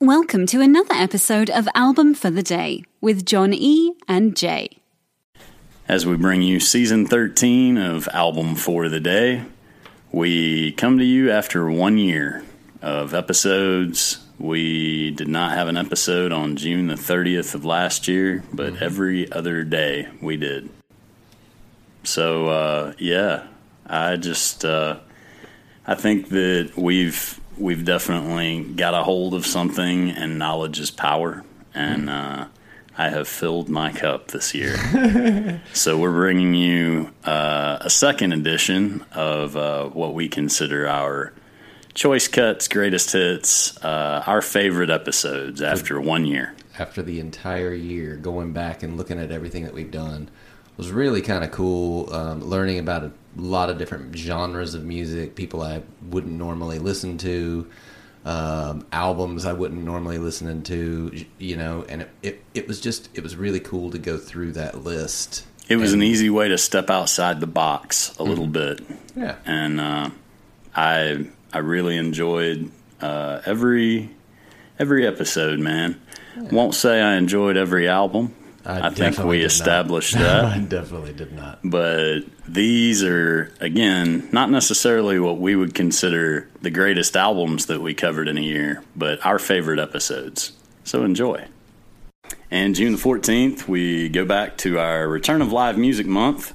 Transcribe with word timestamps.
Welcome 0.00 0.46
to 0.46 0.60
another 0.60 0.94
episode 0.94 1.50
of 1.50 1.68
Album 1.74 2.14
for 2.14 2.30
the 2.30 2.44
Day 2.44 2.84
with 3.00 3.26
John 3.26 3.52
E. 3.52 3.94
and 4.06 4.36
Jay. 4.36 4.78
As 5.88 6.06
we 6.06 6.16
bring 6.16 6.40
you 6.40 6.60
season 6.60 7.04
13 7.04 7.76
of 7.76 8.08
Album 8.12 8.54
for 8.54 8.88
the 8.88 9.00
Day, 9.00 9.42
we 10.12 10.70
come 10.70 10.98
to 10.98 11.04
you 11.04 11.32
after 11.32 11.68
one 11.68 11.98
year 11.98 12.44
of 12.80 13.12
episodes. 13.12 14.24
We 14.38 15.10
did 15.10 15.26
not 15.26 15.50
have 15.50 15.66
an 15.66 15.76
episode 15.76 16.30
on 16.30 16.54
June 16.54 16.86
the 16.86 16.94
30th 16.94 17.56
of 17.56 17.64
last 17.64 18.06
year, 18.06 18.44
but 18.52 18.80
every 18.80 19.28
other 19.32 19.64
day 19.64 20.06
we 20.22 20.36
did. 20.36 20.68
So, 22.04 22.46
uh, 22.46 22.92
yeah, 22.98 23.48
I 23.84 24.14
just, 24.14 24.64
uh, 24.64 25.00
I 25.88 25.96
think 25.96 26.28
that 26.28 26.74
we've 26.76 27.40
we've 27.58 27.84
definitely 27.84 28.62
got 28.62 28.94
a 28.94 29.02
hold 29.02 29.34
of 29.34 29.46
something, 29.46 30.10
and 30.10 30.38
knowledge 30.38 30.80
is 30.80 30.90
power. 30.90 31.44
And 31.74 32.08
uh, 32.08 32.46
I 32.96 33.10
have 33.10 33.28
filled 33.28 33.68
my 33.68 33.92
cup 33.92 34.28
this 34.28 34.54
year. 34.54 34.76
so 35.72 35.98
we're 35.98 36.12
bringing 36.12 36.54
you 36.54 37.10
uh, 37.24 37.78
a 37.80 37.90
second 37.90 38.32
edition 38.32 39.04
of 39.12 39.56
uh, 39.56 39.88
what 39.88 40.14
we 40.14 40.28
consider 40.28 40.88
our 40.88 41.32
choice 41.94 42.28
cuts, 42.28 42.68
greatest 42.68 43.12
hits, 43.12 43.76
uh, 43.84 44.22
our 44.26 44.42
favorite 44.42 44.90
episodes 44.90 45.60
after 45.62 46.00
one 46.00 46.24
year. 46.26 46.54
after 46.78 47.02
the 47.02 47.18
entire 47.20 47.74
year, 47.74 48.16
going 48.16 48.52
back 48.52 48.82
and 48.82 48.96
looking 48.96 49.18
at 49.18 49.30
everything 49.30 49.64
that 49.64 49.74
we've 49.74 49.90
done 49.90 50.30
was 50.78 50.90
really 50.90 51.20
kind 51.20 51.44
of 51.44 51.50
cool. 51.50 52.10
Um, 52.14 52.42
learning 52.42 52.78
about 52.78 53.04
a 53.04 53.12
lot 53.36 53.68
of 53.68 53.76
different 53.78 54.16
genres 54.16 54.74
of 54.74 54.84
music, 54.84 55.34
people 55.34 55.60
I 55.62 55.82
wouldn't 56.08 56.32
normally 56.32 56.78
listen 56.78 57.18
to, 57.18 57.68
um, 58.24 58.86
albums 58.92 59.44
I 59.44 59.52
wouldn't 59.52 59.82
normally 59.84 60.18
listen 60.18 60.62
to, 60.62 61.24
you 61.38 61.56
know, 61.56 61.84
and 61.88 62.02
it, 62.02 62.10
it, 62.22 62.42
it 62.54 62.68
was 62.68 62.80
just, 62.80 63.10
it 63.14 63.22
was 63.22 63.36
really 63.36 63.60
cool 63.60 63.90
to 63.90 63.98
go 63.98 64.16
through 64.18 64.52
that 64.52 64.82
list. 64.84 65.44
It 65.68 65.76
was 65.76 65.92
And- 65.92 66.02
an 66.02 66.08
easy 66.08 66.30
way 66.30 66.48
to 66.48 66.56
step 66.58 66.88
outside 66.90 67.40
the 67.40 67.46
box 67.46 68.16
a 68.18 68.22
little 68.22 68.46
bit. 68.46 68.80
Yeah. 69.14 69.36
and 69.44 69.80
uh, 69.80 70.10
I 70.74 71.26
I 71.52 71.58
really 71.58 71.96
enjoyed 71.96 72.70
uh, 73.00 73.40
every 73.44 74.10
every 74.78 75.06
episode. 75.06 75.58
Man, 75.58 76.00
won't 76.52 76.74
say 76.74 77.00
I 77.02 77.14
enjoyed 77.16 77.56
every 77.56 77.86
album. 77.88 78.34
I, 78.68 78.90
think 78.90 79.18
we 79.18 79.42
established 79.42 80.14
not. 80.14 80.20
established 80.20 80.56
I 80.56 80.58
definitely 80.60 81.14
did 81.14 81.32
not. 81.32 81.60
but 81.64 82.20
these 82.46 83.02
are 83.02 83.52
again 83.60 84.28
not 84.30 84.50
necessarily 84.50 85.18
what 85.18 85.38
we 85.38 85.56
would 85.56 85.74
consider 85.74 86.48
the 86.60 86.70
greatest 86.70 87.16
albums 87.16 87.66
that 87.66 87.80
we 87.80 87.94
covered 87.94 88.28
in 88.28 88.36
a 88.36 88.42
year, 88.42 88.82
but 88.94 89.24
our 89.24 89.38
favorite 89.38 89.78
episodes. 89.78 90.52
So 90.84 91.04
enjoy. 91.04 91.46
And 92.50 92.74
June 92.74 92.92
the 92.92 92.98
14th, 92.98 93.68
we 93.68 94.08
go 94.08 94.24
back 94.24 94.56
to 94.58 94.78
our 94.78 95.06
Return 95.06 95.42
of 95.42 95.52
Live 95.52 95.76
Music 95.76 96.06
Month. 96.06 96.54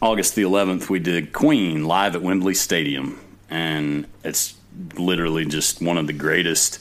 August 0.00 0.36
the 0.36 0.42
11th, 0.42 0.88
we 0.88 1.00
did 1.00 1.32
Queen 1.32 1.84
live 1.84 2.14
at 2.14 2.22
Wembley 2.22 2.54
Stadium. 2.54 3.20
And 3.50 4.06
it's 4.22 4.54
literally 4.94 5.44
just 5.44 5.82
one 5.82 5.98
of 5.98 6.06
the 6.06 6.12
greatest 6.12 6.78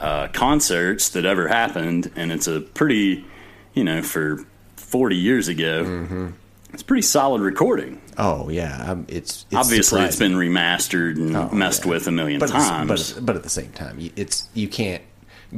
uh, 0.00 0.28
concerts 0.28 1.10
that 1.10 1.26
ever 1.26 1.48
happened. 1.48 2.10
And 2.16 2.32
it's 2.32 2.46
a 2.46 2.60
pretty, 2.60 3.26
you 3.74 3.84
know, 3.84 4.02
for 4.02 4.44
40 4.76 5.16
years 5.16 5.48
ago, 5.48 6.32
it's 6.72 6.82
a 6.82 6.84
pretty 6.84 7.02
solid 7.02 7.40
recording. 7.42 8.00
Oh 8.16 8.48
yeah, 8.48 8.90
um, 8.92 9.06
it's, 9.08 9.44
it's 9.50 9.54
Obviously, 9.54 10.02
it's 10.02 10.18
been 10.18 10.34
remastered 10.34 11.16
and 11.16 11.36
Oh, 11.36 11.48
messed 11.50 11.84
yeah. 11.84 11.90
with 11.90 12.06
a 12.06 12.12
million 12.12 12.38
but 12.40 12.48
times. 12.50 13.12
But, 13.14 13.26
but 13.26 13.36
at 13.36 13.42
the 13.42 13.48
same 13.50 13.72
time, 13.72 13.98
you- 13.98 14.12
it's 14.16 14.48
you 14.54 14.68
can't 14.68 15.02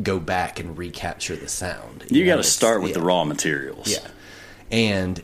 go 0.03 0.19
back 0.19 0.59
and 0.60 0.77
recapture 0.77 1.37
the 1.37 1.49
sound. 1.49 2.04
you 2.10 2.25
know, 2.25 2.32
got 2.32 2.37
to 2.37 2.43
start 2.43 2.82
with 2.82 2.94
the 2.94 3.00
raw 3.00 3.25
materials. 3.25 3.88
Yeah, 3.91 4.06
and 4.71 5.22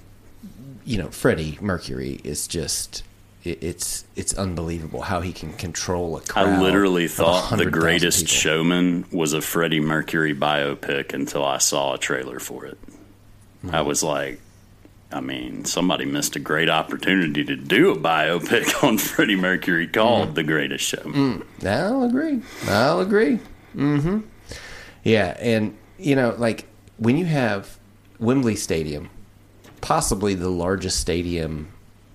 you 0.85 0.99
know, 0.99 1.09
Freddie 1.09 1.59
Mercury 1.61 2.21
is 2.25 2.47
just 2.47 3.03
it's 3.45 4.05
it's 4.15 4.35
unbelievable 4.35 5.01
how 5.03 5.21
he 5.21 5.33
can 5.33 5.53
control 5.55 6.17
a 6.17 6.21
crowd. 6.21 6.49
I 6.49 6.61
literally 6.63 7.09
thought 7.09 7.57
the 7.57 7.71
greatest 7.71 8.29
showman 8.29 9.05
was 9.11 9.33
a 9.33 9.41
Freddie 9.41 9.81
Mercury 9.81 10.35
biopic 10.35 11.13
until 11.13 11.45
I 11.45 11.59
saw 11.59 11.95
a 11.95 11.99
trailer 11.99 12.39
for 12.39 12.65
it. 12.67 12.79
Hmm. 13.63 13.75
I 13.75 13.81
was 13.83 14.03
like, 14.03 14.41
I 15.11 15.21
mean, 15.21 15.65
somebody 15.65 16.05
missed 16.05 16.37
a 16.37 16.39
great 16.41 16.69
opportunity 16.71 17.45
to 17.45 17.57
do 17.57 17.91
a 17.91 17.97
biopic 17.97 18.83
on 18.87 18.99
Freddie 18.99 19.37
Mercury 19.37 19.87
called 19.89 20.29
Hmm. 20.29 20.35
The 20.35 20.43
Greatest 20.45 20.85
Showman. 20.85 21.43
I'll 21.65 22.05
agree. 22.05 22.43
I'll 22.69 23.01
agree. 23.01 23.41
Mm-hmm. 23.77 24.21
Yeah, 25.05 25.37
and 25.41 25.77
you 25.99 26.15
know, 26.15 26.35
like 26.39 26.67
when 26.99 27.17
you 27.17 27.25
have 27.25 27.77
Wembley 28.21 28.55
Stadium, 28.55 29.11
possibly 29.81 30.35
the 30.35 30.49
largest 30.51 31.01
stadium 31.01 31.73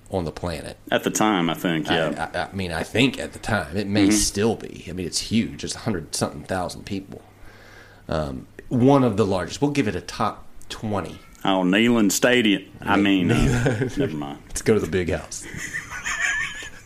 on 0.10 0.26
the 0.26 0.32
planet. 0.32 0.78
At 0.92 1.04
the 1.04 1.10
time, 1.10 1.50
I 1.50 1.54
think, 1.54 1.88
yeah. 1.88 2.30
I, 2.34 2.38
I, 2.38 2.44
I 2.46 2.52
mean, 2.54 2.72
I 2.72 2.84
think 2.84 3.20
at 3.20 3.34
the 3.34 3.40
time 3.40 3.76
it 3.76 3.88
may 3.88 4.10
still 4.12 4.56
be. 4.56 4.86
I 4.88 4.94
mean, 4.94 5.06
it's 5.06 5.20
huge. 5.20 5.64
It's 5.64 5.76
hundred 5.76 6.16
something 6.16 6.44
thousand 6.44 6.86
people. 6.86 7.22
Um, 8.08 8.48
one 8.70 9.04
of 9.04 9.18
the 9.18 9.26
largest. 9.26 9.62
We'll 9.62 9.72
give 9.72 9.88
it 9.88 9.96
a 9.96 10.02
top 10.02 10.46
twenty. 10.70 11.20
oh, 11.44 11.64
Neyland 11.64 12.12
Stadium. 12.12 12.64
I 12.82 12.98
mean, 12.98 13.32
uh, 13.32 13.90
never 13.98 14.16
mind. 14.16 14.40
Let's 14.48 14.62
go 14.62 14.74
to 14.74 14.80
the 14.80 14.88
big 14.88 15.10
house. 15.10 15.46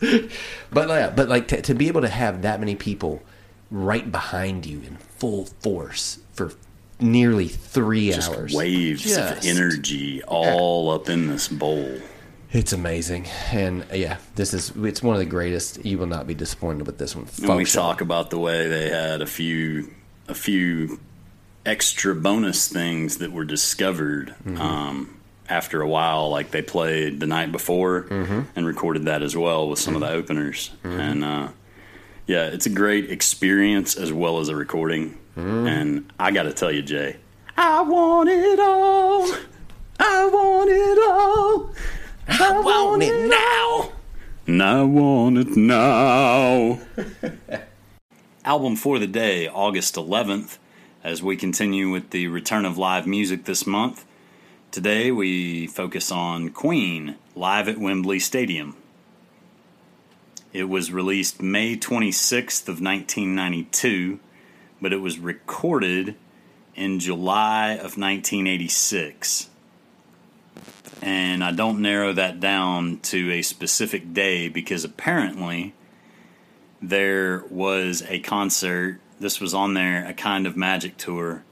but 0.72 0.88
yeah, 0.88 1.10
but 1.10 1.28
like 1.28 1.48
to, 1.48 1.62
to 1.62 1.74
be 1.74 1.88
able 1.88 2.00
to 2.00 2.08
have 2.08 2.42
that 2.42 2.58
many 2.58 2.74
people 2.74 3.22
right 3.70 4.10
behind 4.10 4.66
you 4.66 4.78
in 4.80 4.96
full 4.96 5.46
force 5.46 6.18
for 6.32 6.52
nearly 7.00 7.48
three 7.48 8.10
Just 8.10 8.32
hours, 8.32 8.52
waves 8.54 9.16
of 9.16 9.44
energy 9.44 10.22
all 10.24 10.90
up 10.90 11.08
in 11.08 11.28
this 11.28 11.48
bowl. 11.48 12.00
It's 12.52 12.74
amazing, 12.74 13.26
and 13.50 13.82
uh, 13.90 13.94
yeah, 13.94 14.18
this 14.34 14.52
is 14.52 14.72
it's 14.76 15.02
one 15.02 15.14
of 15.14 15.20
the 15.20 15.26
greatest. 15.26 15.82
You 15.86 15.96
will 15.96 16.06
not 16.06 16.26
be 16.26 16.34
disappointed 16.34 16.86
with 16.86 16.98
this 16.98 17.16
one. 17.16 17.26
And 17.42 17.56
we 17.56 17.64
talk 17.64 18.02
about 18.02 18.28
the 18.28 18.38
way 18.38 18.68
they 18.68 18.90
had 18.90 19.22
a 19.22 19.26
few 19.26 19.90
a 20.28 20.34
few 20.34 21.00
extra 21.64 22.14
bonus 22.14 22.68
things 22.68 23.18
that 23.18 23.32
were 23.32 23.44
discovered 23.46 24.34
um, 24.58 25.18
after 25.48 25.80
a 25.80 25.88
while 25.88 26.28
like 26.28 26.50
they 26.50 26.60
played 26.60 27.20
the 27.20 27.26
night 27.26 27.52
before 27.52 28.06
and 28.10 28.66
recorded 28.66 29.06
that 29.06 29.22
as 29.22 29.34
well 29.36 29.68
with 29.68 29.78
some 29.78 29.94
of 29.94 30.00
the 30.00 30.10
openers. 30.10 30.70
And 30.84 31.24
uh, 31.24 31.48
yeah 32.26 32.46
it's 32.46 32.66
a 32.66 32.70
great 32.70 33.10
experience 33.10 33.96
as 33.96 34.12
well 34.12 34.40
as 34.40 34.48
a 34.50 34.56
recording. 34.56 35.16
And 35.36 36.12
i 36.18 36.30
gotta 36.30 36.52
tell 36.52 36.70
you 36.70 36.82
jay 36.82 37.16
i 37.56 37.80
want 37.80 38.28
it 38.28 38.60
all. 38.60 39.26
I 39.98 40.26
want 40.26 40.68
it 40.70 40.98
all 41.10 41.70
i 42.28 42.60
want 42.60 43.02
it 43.02 43.28
now 43.28 43.92
and 44.46 44.62
i 44.62 44.82
want 44.82 45.38
it 45.38 45.56
now 45.56 46.80
album 48.44 48.74
for 48.74 48.98
the 48.98 49.06
day, 49.06 49.46
August 49.46 49.94
11th, 49.94 50.58
as 51.04 51.22
we 51.22 51.36
continue 51.36 51.90
with 51.90 52.10
the 52.10 52.26
return 52.26 52.64
of 52.64 52.76
live 52.76 53.06
music 53.06 53.44
this 53.44 53.66
month. 53.66 54.04
Today 54.72 55.12
we 55.12 55.68
focus 55.68 56.10
on 56.10 56.50
Queen 56.50 57.16
live 57.36 57.68
at 57.68 57.78
Wembley 57.78 58.18
Stadium. 58.18 58.76
It 60.52 60.64
was 60.64 60.92
released 60.92 61.40
May 61.40 61.76
26th 61.76 62.62
of 62.62 62.80
1992, 62.80 64.18
but 64.80 64.92
it 64.92 65.00
was 65.00 65.18
recorded 65.18 66.16
in 66.74 66.98
July 66.98 67.72
of 67.72 67.96
1986. 67.96 69.50
And 71.00 71.42
I 71.42 71.52
don't 71.52 71.80
narrow 71.80 72.12
that 72.12 72.38
down 72.38 72.98
to 73.00 73.32
a 73.32 73.42
specific 73.42 74.12
day 74.14 74.48
because 74.48 74.84
apparently 74.84 75.74
there 76.80 77.44
was 77.50 78.02
a 78.08 78.20
concert. 78.20 79.00
This 79.18 79.40
was 79.40 79.54
on 79.54 79.74
there, 79.74 80.06
a 80.06 80.14
kind 80.14 80.46
of 80.46 80.56
magic 80.56 80.96
tour. 80.96 81.42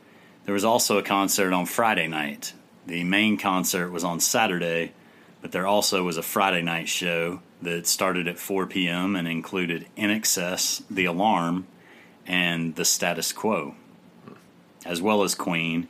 There 0.44 0.54
was 0.54 0.64
also 0.64 0.98
a 0.98 1.02
concert 1.02 1.52
on 1.52 1.66
Friday 1.66 2.06
night. 2.06 2.52
The 2.86 3.04
main 3.04 3.36
concert 3.36 3.90
was 3.90 4.04
on 4.04 4.20
Saturday, 4.20 4.92
but 5.40 5.52
there 5.52 5.66
also 5.66 6.02
was 6.02 6.16
a 6.16 6.22
Friday 6.22 6.62
night 6.62 6.88
show 6.88 7.40
that 7.62 7.86
started 7.86 8.26
at 8.26 8.38
4 8.38 8.66
p.m. 8.66 9.16
and 9.16 9.28
included 9.28 9.86
INXS, 9.96 10.82
The 10.90 11.04
Alarm, 11.04 11.66
and 12.26 12.74
The 12.74 12.84
Status 12.84 13.32
Quo. 13.32 13.74
as 14.84 15.02
well 15.02 15.22
as 15.22 15.34
Queen, 15.34 15.88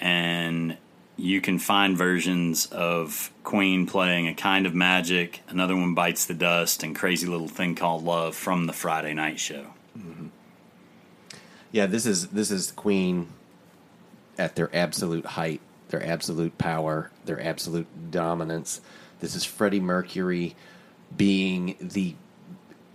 and 0.00 0.78
you 1.18 1.40
can 1.40 1.58
find 1.58 1.98
versions 1.98 2.66
of 2.66 3.32
Queen 3.42 3.86
playing 3.86 4.28
a 4.28 4.34
kind 4.34 4.66
of 4.66 4.74
magic, 4.74 5.42
another 5.48 5.74
one 5.74 5.92
bites 5.92 6.24
the 6.26 6.34
dust, 6.34 6.84
and 6.84 6.94
crazy 6.94 7.26
little 7.26 7.48
thing 7.48 7.74
called 7.74 8.04
love 8.04 8.36
from 8.36 8.66
the 8.66 8.72
Friday 8.72 9.12
night 9.12 9.40
show. 9.40 9.66
Yeah, 11.70 11.86
this 11.86 12.06
is 12.06 12.28
this 12.28 12.50
is 12.50 12.70
Queen 12.72 13.28
at 14.38 14.56
their 14.56 14.74
absolute 14.74 15.26
height, 15.26 15.60
their 15.88 16.04
absolute 16.04 16.56
power, 16.56 17.10
their 17.24 17.40
absolute 17.40 18.10
dominance. 18.10 18.80
This 19.20 19.34
is 19.34 19.44
Freddie 19.44 19.80
Mercury 19.80 20.54
being 21.14 21.76
the 21.80 22.14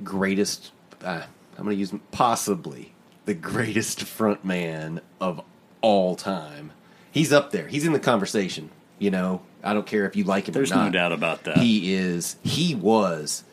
greatest. 0.04 0.72
Uh, 1.04 1.24
I'm 1.58 1.66
going 1.66 1.76
to 1.76 1.80
use 1.80 1.94
possibly 2.12 2.94
the 3.26 3.34
greatest 3.34 4.00
frontman 4.00 5.02
of 5.20 5.42
all 5.82 6.16
time. 6.16 6.72
He's 7.14 7.32
up 7.32 7.52
there. 7.52 7.68
He's 7.68 7.86
in 7.86 7.94
the 7.94 8.00
conversation. 8.00 8.72
You 8.98 9.12
know, 9.12 9.44
I 9.64 9.74
don't 9.74 9.86
care 9.86 10.06
if 10.06 10.16
you 10.16 10.24
like 10.24 10.48
him 10.48 10.54
There's 10.54 10.72
or 10.72 10.76
not. 10.76 10.86
no 10.86 10.92
doubt 10.92 11.12
about 11.12 11.44
that. 11.44 11.58
He 11.58 11.94
is. 11.94 12.38
He 12.44 12.74
was 12.74 13.44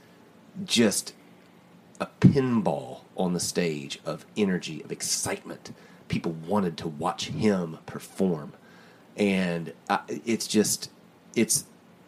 just 0.65 1.15
a 2.01 2.09
pinball 2.21 3.01
on 3.17 3.35
the 3.35 3.41
stage 3.41 4.01
of 4.07 4.25
energy, 4.37 4.83
of 4.83 4.91
excitement. 4.91 5.73
People 6.09 6.33
wanted 6.33 6.77
to 6.79 6.89
watch 6.89 7.27
him 7.27 7.79
perform, 7.87 8.55
and 9.17 9.73
I, 9.89 10.01
it's 10.25 10.47
just 10.47 10.91
it's 11.37 11.67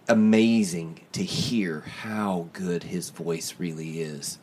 amazing 0.08 1.00
to 1.12 1.22
hear 1.22 1.81
how 1.81 2.48
good 2.52 2.84
his 2.84 3.10
voice 3.10 3.55
really 3.58 4.00
is, 4.00 4.38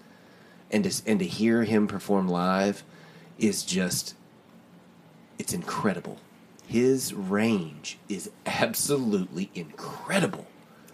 and 0.72 0.84
to, 0.86 1.02
and 1.10 1.20
to 1.20 1.26
hear 1.26 1.64
him 1.64 1.88
perform 1.88 2.28
live 2.28 2.84
is 3.38 3.64
just 3.64 4.14
it's 5.40 5.54
incredible. 5.54 6.20
His 6.70 7.16
range 7.16 7.98
is 8.08 8.30
absolutely 8.46 9.50
incredible. 9.56 10.46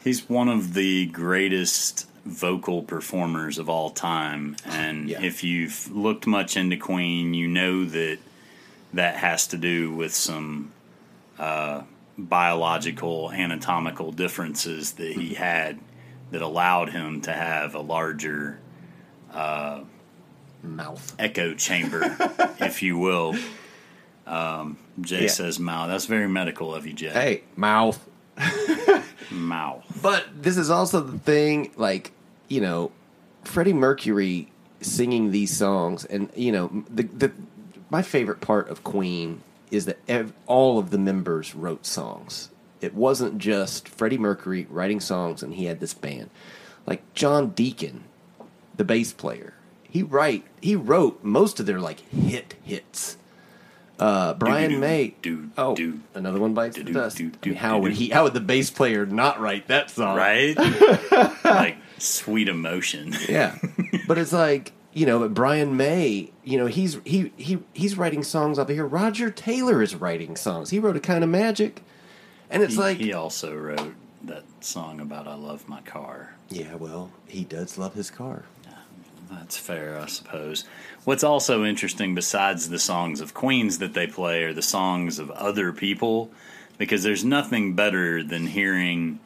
He's 0.01 0.29
one 0.29 0.47
of 0.47 0.73
the 0.73 1.07
greatest 1.07 2.07
vocal 2.25 2.81
performers 2.81 3.57
of 3.57 3.67
all 3.69 3.89
time. 3.89 4.55
And 4.63 5.09
Yeah. 5.09 5.21
if 5.21 5.43
you've 5.43 5.91
looked 5.93 6.25
much 6.27 6.55
into 6.55 6.77
Queen, 6.77 7.33
you 7.33 7.47
know 7.49 7.83
that 7.83 8.19
that 8.93 9.17
has 9.17 9.47
to 9.47 9.57
do 9.57 9.91
with 9.93 10.15
some 10.15 10.71
uh, 11.37 11.81
biological, 12.17 13.33
anatomical 13.33 14.13
differences 14.13 14.93
that 14.93 15.11
he 15.17 15.33
had 15.33 15.77
that 16.31 16.41
allowed 16.41 16.89
him 16.91 17.19
to 17.19 17.33
have 17.33 17.75
a 17.75 17.81
larger 17.81 18.59
Mouth. 20.63 21.15
echo 21.19 21.53
chamber, 21.53 22.15
if 22.61 22.81
you 22.81 22.97
will. 22.97 23.35
Um, 24.25 24.77
Jay 25.01 25.23
Yeah. 25.23 25.27
says 25.29 25.59
mouth. 25.59 25.89
That's 25.89 26.05
very 26.05 26.27
medical 26.27 26.73
of 26.73 26.85
you, 26.87 26.93
Jay. 26.93 27.09
Hey, 27.09 27.43
mouth. 27.55 28.07
Mouth. 29.31 29.83
But 30.01 30.25
this 30.41 30.57
is 30.57 30.69
also 30.69 31.01
the 31.01 31.17
thing, 31.17 31.71
like, 31.77 32.11
you 32.47 32.61
know, 32.61 32.91
Freddie 33.43 33.73
Mercury 33.73 34.51
singing 34.81 35.31
these 35.31 35.55
songs, 35.55 36.05
and, 36.05 36.29
you 36.35 36.51
know, 36.51 36.83
the, 36.89 37.03
the 37.03 37.31
my 37.89 38.01
favorite 38.01 38.41
part 38.41 38.69
of 38.69 38.83
Queen 38.83 39.41
is 39.71 39.85
that 39.85 39.97
ev- 40.07 40.33
all 40.47 40.77
of 40.79 40.91
the 40.91 40.97
members 40.97 41.55
wrote 41.55 41.85
songs. 41.85 42.49
It 42.81 42.93
wasn't 42.93 43.37
just 43.39 43.87
Freddie 43.89 44.17
Mercury 44.17 44.67
writing 44.69 44.99
songs 44.99 45.41
and 45.41 45.53
he 45.55 45.65
had 45.65 45.79
this 45.79 45.93
band. 45.93 46.29
Like 46.85 47.01
John 47.13 47.49
Deacon, 47.49 48.03
the 48.75 48.83
bass 48.83 49.11
player, 49.13 49.53
he 49.89 50.03
write 50.03 50.43
he 50.61 50.75
wrote 50.75 51.23
most 51.23 51.59
of 51.59 51.65
their 51.65 51.79
like 51.79 52.01
hit 52.11 52.55
hits. 52.63 53.17
Uh, 53.97 54.33
Brian 54.33 54.79
May. 54.79 55.15
do, 55.21 55.49
oh, 55.57 55.77
another 56.13 56.39
one 56.39 56.53
bites 56.53 56.75
the 56.77 56.83
dust. 56.83 57.19
I 57.19 57.23
mean, 57.45 57.55
how 57.55 57.79
would 57.79 57.93
he? 57.93 58.09
How 58.09 58.23
would 58.23 58.33
the 58.33 58.41
bass 58.41 58.69
player 58.69 59.05
not 59.05 59.39
write 59.39 59.67
that 59.67 59.89
song? 59.89 60.17
right? 60.17 60.55
like 61.45 61.77
sweet 61.97 62.49
emotion. 62.49 63.13
Yeah, 63.29 63.57
but 64.07 64.17
it's 64.17 64.33
like 64.33 64.73
you 64.93 65.05
know, 65.05 65.19
but 65.19 65.33
Brian 65.33 65.77
May, 65.77 66.31
you 66.43 66.57
know, 66.57 66.65
he's 66.65 66.99
he 67.05 67.31
he 67.37 67.59
he's 67.73 67.97
writing 67.97 68.23
songs 68.23 68.59
up 68.59 68.69
here. 68.69 68.85
Roger 68.85 69.29
Taylor 69.31 69.81
is 69.81 69.95
writing 69.95 70.35
songs. 70.35 70.71
He 70.71 70.79
wrote 70.79 70.97
a 70.97 71.01
kind 71.01 71.23
of 71.23 71.29
magic, 71.29 71.81
and 72.49 72.63
it's 72.63 72.73
He, 72.75 72.79
like, 72.79 72.97
he 72.97 73.13
also 73.13 73.55
wrote 73.55 73.93
that 74.23 74.43
song 74.59 74.99
about 74.99 75.25
"I 75.27 75.35
love 75.35 75.69
my 75.69 75.81
car." 75.81 76.35
yeah, 76.49 76.75
well, 76.75 77.11
he 77.27 77.43
does 77.43 77.77
love 77.77 77.93
his 77.93 78.11
car. 78.11 78.43
That's 79.29 79.57
fair, 79.57 79.99
I 79.99 80.05
suppose. 80.07 80.65
What's 81.03 81.23
also 81.23 81.63
interesting, 81.63 82.15
besides 82.15 82.69
the 82.69 82.79
songs 82.79 83.21
of 83.21 83.33
Queens 83.33 83.79
that 83.79 83.93
they 83.93 84.07
play, 84.07 84.43
are 84.43 84.53
the 84.53 84.61
songs 84.61 85.19
of 85.19 85.31
other 85.31 85.71
people, 85.71 86.31
because 86.77 87.03
there's 87.03 87.23
nothing 87.23 87.73
better 87.73 88.23
than 88.23 88.47
hearing 88.47 89.19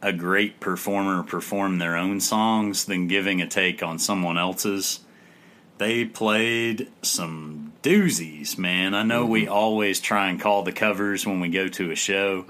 a 0.00 0.12
great 0.12 0.58
performer 0.58 1.22
perform 1.22 1.78
their 1.78 1.96
own 1.96 2.20
songs 2.20 2.84
than 2.86 3.06
giving 3.06 3.40
a 3.40 3.46
take 3.46 3.82
on 3.82 3.98
someone 3.98 4.36
else's. 4.36 5.00
They 5.78 6.04
played 6.04 6.88
some 7.02 7.72
doozies, 7.82 8.58
man. 8.58 8.94
I 8.94 9.02
know 9.02 9.24
we 9.24 9.48
always 9.48 10.00
try 10.00 10.28
and 10.28 10.40
call 10.40 10.62
the 10.62 10.72
covers 10.72 11.26
when 11.26 11.40
we 11.40 11.48
go 11.48 11.68
to 11.68 11.90
a 11.90 11.96
show. 11.96 12.44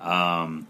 Um, 0.00 0.66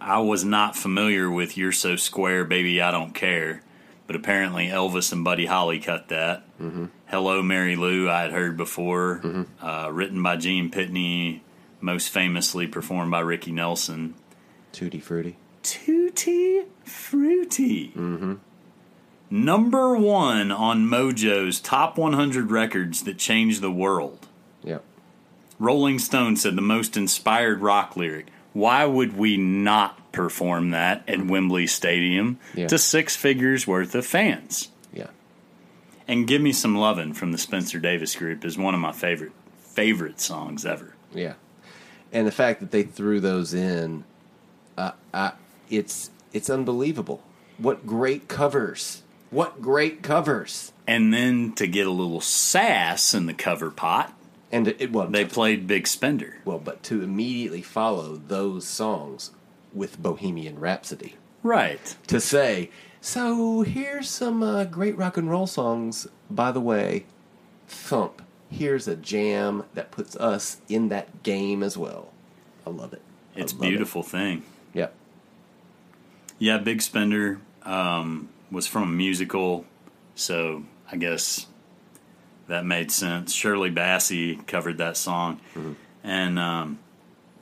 I 0.00 0.20
was 0.20 0.44
not 0.44 0.76
familiar 0.76 1.30
with 1.30 1.56
"You're 1.56 1.72
So 1.72 1.96
Square, 1.96 2.44
Baby, 2.46 2.80
I 2.80 2.90
Don't 2.90 3.14
Care." 3.14 3.62
But 4.08 4.16
apparently 4.16 4.68
Elvis 4.68 5.12
and 5.12 5.22
Buddy 5.22 5.46
Holly 5.46 5.78
cut 5.78 6.08
that. 6.08 6.42
Mm-hmm. 6.58 6.86
Hello, 7.06 7.42
Mary 7.42 7.76
Lou, 7.76 8.08
I 8.08 8.22
had 8.22 8.32
heard 8.32 8.56
before, 8.56 9.46
uh, 9.62 9.90
written 9.92 10.22
by 10.22 10.36
Gene 10.36 10.70
Pitney, 10.70 11.40
most 11.80 12.08
famously 12.08 12.66
performed 12.66 13.10
by 13.10 13.20
Ricky 13.20 13.52
Nelson. 13.52 14.14
Tutti 14.72 14.98
frutti. 14.98 15.36
Tutti 15.62 16.62
Frutti. 16.84 17.92
Mm-hmm. 17.94 18.34
Number 19.30 19.94
one 19.94 20.50
on 20.50 20.86
Mojo's 20.86 21.60
top 21.60 21.98
100 21.98 22.50
records 22.50 23.02
that 23.02 23.18
changed 23.18 23.60
the 23.60 23.70
world. 23.70 24.26
Yep. 24.64 24.82
Rolling 25.58 25.98
Stone 25.98 26.36
said 26.36 26.56
the 26.56 26.62
most 26.62 26.96
inspired 26.96 27.60
rock 27.60 27.94
lyric. 27.94 28.28
Why 28.58 28.84
would 28.84 29.16
we 29.16 29.36
not 29.36 30.10
perform 30.10 30.70
that 30.70 31.04
at 31.08 31.24
Wembley 31.26 31.68
Stadium 31.68 32.38
Yeah. 32.54 32.66
to 32.66 32.76
six 32.78 33.14
figures 33.14 33.66
worth 33.68 33.94
of 33.94 34.04
fans? 34.04 34.70
Yeah. 34.92 35.08
And 36.08 36.26
Give 36.26 36.42
Me 36.42 36.52
Some 36.52 36.76
Lovin' 36.76 37.14
from 37.14 37.30
the 37.30 37.38
Spencer 37.38 37.78
Davis 37.78 38.16
Group 38.16 38.44
is 38.44 38.58
one 38.58 38.74
of 38.74 38.80
my 38.80 38.90
favorite 38.92 39.32
favorite 39.60 40.20
songs 40.20 40.66
ever. 40.66 40.94
Yeah, 41.14 41.34
and 42.12 42.26
the 42.26 42.32
fact 42.32 42.58
that 42.58 42.72
they 42.72 42.82
threw 42.82 43.20
those 43.20 43.54
in, 43.54 44.02
uh, 44.76 44.90
uh, 45.14 45.30
it's 45.70 46.10
it's 46.32 46.50
unbelievable. 46.50 47.22
What 47.58 47.86
great 47.86 48.26
covers! 48.26 49.02
What 49.30 49.62
great 49.62 50.02
covers! 50.02 50.72
And 50.86 51.14
then 51.14 51.52
to 51.52 51.68
get 51.68 51.86
a 51.86 51.90
little 51.92 52.20
sass 52.20 53.14
in 53.14 53.26
the 53.26 53.34
cover 53.34 53.70
pot, 53.70 54.12
And 54.50 54.68
it 54.68 54.92
well, 54.92 55.06
they 55.08 55.24
played 55.26 55.66
Big 55.66 55.86
Spender. 55.86 56.36
well, 56.44 56.58
but 56.58 56.82
to 56.84 57.02
immediately 57.02 57.60
follow 57.62 58.16
those 58.16 58.66
songs 58.66 59.30
with 59.74 60.00
Bohemian 60.02 60.58
Rhapsody 60.58 61.16
Right. 61.42 61.96
to 62.06 62.18
say, 62.20 62.70
so 63.00 63.60
here's 63.62 64.08
some 64.08 64.42
uh, 64.42 64.64
great 64.64 64.96
rock 64.96 65.16
and 65.18 65.30
roll 65.30 65.46
songs. 65.46 66.06
By 66.30 66.50
the 66.52 66.60
way, 66.60 67.04
thump. 67.68 68.22
Here's 68.50 68.88
a 68.88 68.96
jam 68.96 69.64
that 69.74 69.90
puts 69.90 70.16
us 70.16 70.62
in 70.68 70.88
that 70.88 71.22
game 71.22 71.62
as 71.62 71.76
well. 71.76 72.08
I 72.66 72.70
love 72.70 72.94
it. 72.94 73.02
I 73.36 73.40
It's 73.40 73.52
a 73.52 73.56
love 73.56 73.64
it. 73.64 73.68
beautiful 73.68 74.02
thing. 74.02 74.42
Yep. 74.72 74.94
Yeah, 76.38 76.56
Big 76.58 76.80
Spender 76.80 77.40
um, 77.64 78.30
was 78.50 78.66
from 78.66 78.84
a 78.84 78.86
musical, 78.86 79.64
so 80.14 80.64
I 80.90 80.96
guess 80.96 81.46
that 82.48 82.64
made 82.64 82.90
sense. 82.90 83.32
Shirley 83.32 83.70
Bassey 83.70 84.44
covered 84.46 84.78
that 84.78 84.96
song. 84.96 85.40
And 86.02 86.38
um, 86.38 86.78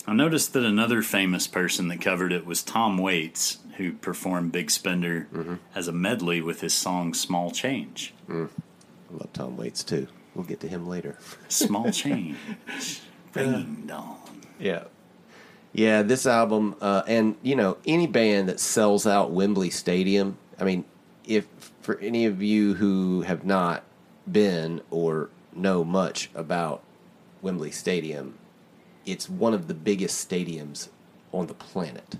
I 0.06 0.12
noticed 0.12 0.52
that 0.52 0.64
another 0.64 1.02
famous 1.02 1.46
person 1.46 1.88
that 1.88 2.00
covered 2.00 2.32
it 2.32 2.44
was 2.44 2.62
Tom 2.62 2.98
Waits, 2.98 3.58
who 3.76 3.92
performed 3.92 4.52
Big 4.52 4.70
Spender 4.70 5.58
as 5.74 5.88
a 5.88 5.92
medley 5.92 6.40
with 6.40 6.60
his 6.60 6.74
song 6.74 7.14
Small 7.14 7.50
Change. 7.50 8.14
I 8.28 8.48
love 9.10 9.32
Tom 9.32 9.56
Waits 9.56 9.82
too. 9.84 10.08
We'll 10.34 10.44
get 10.44 10.60
to 10.60 10.68
him 10.68 10.86
later. 10.86 11.18
Small 11.48 11.90
Change. 11.92 12.36
Ring 13.34 13.84
dong. 13.86 14.18
Yeah. 14.58 14.84
Yeah, 15.72 16.02
this 16.02 16.26
album, 16.26 16.74
uh, 16.80 17.02
and 17.06 17.36
you 17.42 17.54
know, 17.54 17.76
any 17.86 18.06
band 18.06 18.48
that 18.48 18.60
sells 18.60 19.06
out 19.06 19.30
Wembley 19.32 19.68
Stadium. 19.68 20.38
I 20.58 20.64
mean, 20.64 20.86
if 21.26 21.46
for 21.82 21.98
any 21.98 22.24
of 22.24 22.42
you 22.42 22.72
who 22.74 23.20
have 23.22 23.44
not 23.44 23.84
been 24.30 24.80
or 24.90 25.30
know 25.54 25.84
much 25.84 26.30
about 26.34 26.82
Wembley 27.42 27.70
Stadium, 27.70 28.38
it's 29.04 29.28
one 29.28 29.54
of 29.54 29.68
the 29.68 29.74
biggest 29.74 30.28
stadiums 30.28 30.88
on 31.32 31.46
the 31.46 31.54
planet. 31.54 32.16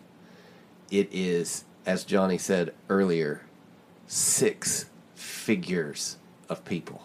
It 0.91 1.09
is, 1.13 1.65
as 1.85 2.05
Johnny 2.05 2.39
said 2.39 2.73
earlier, 2.89 3.43
six 4.07 4.87
figures 5.15 6.17
of 6.49 6.65
people. 6.65 7.03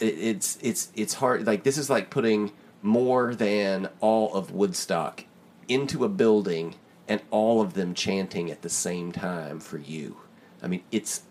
It's 0.00 0.56
it's 0.62 0.90
it's 0.94 1.14
hard. 1.14 1.46
Like 1.46 1.64
this 1.64 1.76
is 1.76 1.90
like 1.90 2.08
putting 2.08 2.52
more 2.80 3.34
than 3.34 3.88
all 4.00 4.32
of 4.34 4.50
Woodstock 4.50 5.24
into 5.68 6.04
a 6.04 6.08
building 6.08 6.76
and 7.08 7.20
all 7.30 7.60
of 7.60 7.74
them 7.74 7.94
chanting 7.94 8.50
at 8.50 8.62
the 8.62 8.68
same 8.68 9.12
time 9.12 9.60
for 9.60 9.78
you. 9.78 10.16
I 10.62 10.68
mean, 10.68 10.82
it's 10.90 11.22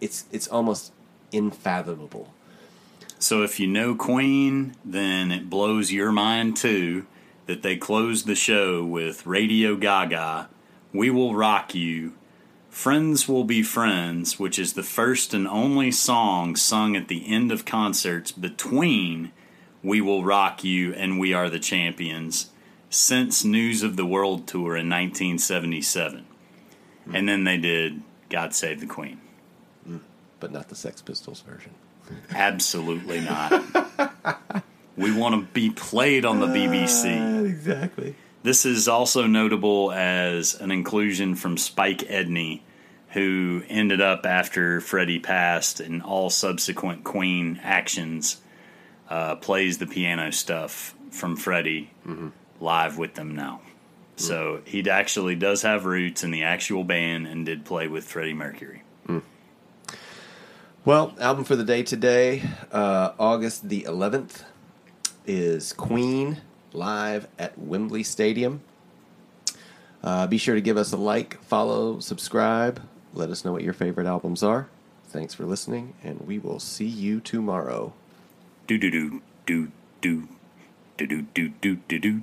it's 0.00 0.24
it's 0.32 0.48
almost 0.48 0.92
unfathomable. 1.32 2.32
So 3.18 3.42
if 3.42 3.58
you 3.58 3.66
know 3.66 3.94
Queen, 3.94 4.74
then 4.84 5.30
it 5.30 5.48
blows 5.48 5.90
your 5.90 6.12
mind 6.12 6.56
too 6.56 7.06
that 7.46 7.62
they 7.62 7.76
closed 7.76 8.26
the 8.26 8.34
show 8.34 8.84
with 8.84 9.26
Radio 9.26 9.76
Gaga, 9.76 10.48
We 10.92 11.10
Will 11.10 11.34
Rock 11.34 11.74
You, 11.74 12.12
Friends 12.68 13.26
Will 13.26 13.44
Be 13.44 13.62
Friends, 13.62 14.38
which 14.38 14.58
is 14.58 14.74
the 14.74 14.82
first 14.82 15.32
and 15.32 15.48
only 15.48 15.90
song 15.90 16.56
sung 16.56 16.94
at 16.94 17.08
the 17.08 17.26
end 17.26 17.50
of 17.50 17.64
concerts 17.64 18.32
between 18.32 19.32
We 19.82 20.00
Will 20.00 20.24
Rock 20.24 20.62
You 20.62 20.92
and 20.92 21.18
We 21.18 21.32
Are 21.32 21.48
the 21.48 21.58
Champions 21.58 22.50
since 22.90 23.44
News 23.44 23.82
of 23.82 23.96
the 23.96 24.06
World 24.06 24.46
Tour 24.46 24.76
in 24.76 24.90
1977. 24.90 26.26
And 27.12 27.28
then 27.28 27.44
they 27.44 27.56
did 27.56 28.02
God 28.28 28.54
Save 28.54 28.80
the 28.80 28.86
Queen. 28.86 29.20
But 30.40 30.52
not 30.52 30.68
the 30.68 30.74
Sex 30.74 31.00
Pistols 31.00 31.40
version. 31.40 31.72
Absolutely 32.30 33.20
not. 33.20 34.62
we 34.96 35.16
want 35.16 35.34
to 35.34 35.52
be 35.52 35.70
played 35.70 36.24
on 36.24 36.40
the 36.40 36.46
BBC. 36.46 37.46
Exactly. 37.46 38.14
This 38.42 38.64
is 38.64 38.86
also 38.86 39.26
notable 39.26 39.90
as 39.92 40.54
an 40.54 40.70
inclusion 40.70 41.34
from 41.34 41.56
Spike 41.56 41.98
Edney, 42.00 42.60
who 43.08 43.62
ended 43.68 44.00
up 44.00 44.24
after 44.24 44.80
Freddie 44.80 45.18
passed 45.18 45.80
and 45.80 46.02
all 46.02 46.30
subsequent 46.30 47.02
Queen 47.02 47.58
actions, 47.62 48.40
uh, 49.10 49.36
plays 49.36 49.78
the 49.78 49.86
piano 49.86 50.30
stuff 50.30 50.94
from 51.10 51.36
Freddie 51.36 51.90
live 52.60 52.98
with 52.98 53.14
them 53.14 53.34
now. 53.34 53.62
So 54.16 54.60
he 54.64 54.88
actually 54.88 55.34
does 55.34 55.62
have 55.62 55.84
roots 55.84 56.24
in 56.24 56.30
the 56.30 56.44
actual 56.44 56.84
band 56.84 57.26
and 57.26 57.44
did 57.44 57.64
play 57.64 57.86
with 57.88 58.04
Freddie 58.04 58.32
Mercury. 58.32 58.82
Well, 60.86 61.16
album 61.18 61.42
for 61.42 61.56
the 61.56 61.64
day 61.64 61.82
today, 61.82 62.44
uh, 62.70 63.10
August 63.18 63.68
the 63.68 63.82
11th, 63.88 64.44
is 65.26 65.72
Queen 65.72 66.42
live 66.72 67.26
at 67.40 67.58
Wembley 67.58 68.04
Stadium. 68.04 68.60
Uh, 70.00 70.28
be 70.28 70.38
sure 70.38 70.54
to 70.54 70.60
give 70.60 70.76
us 70.76 70.92
a 70.92 70.96
like, 70.96 71.42
follow, 71.42 71.98
subscribe. 71.98 72.80
Let 73.14 73.30
us 73.30 73.44
know 73.44 73.50
what 73.50 73.64
your 73.64 73.72
favorite 73.72 74.06
albums 74.06 74.44
are. 74.44 74.68
Thanks 75.08 75.34
for 75.34 75.44
listening, 75.44 75.94
and 76.04 76.20
we 76.20 76.38
will 76.38 76.60
see 76.60 76.86
you 76.86 77.18
tomorrow. 77.18 77.92
Do 78.68 78.78
do 78.78 78.88
do 78.88 79.22
do 79.44 79.72
do 80.00 80.28
do 80.98 81.06
do 81.06 81.22
do 81.34 81.48
do 81.48 81.76
do 81.88 81.98
do. 81.98 82.22